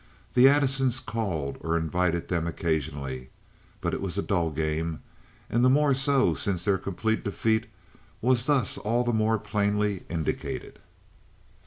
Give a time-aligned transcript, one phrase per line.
[0.33, 3.29] The Addisons called or invited them occasionally.
[3.81, 5.03] But it was a dull game,
[5.47, 7.67] the more so since their complete defeat
[8.19, 10.79] was thus all the more plainly indicated.